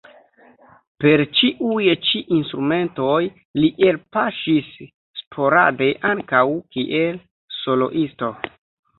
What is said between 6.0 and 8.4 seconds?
ankaŭ kiel soloisto.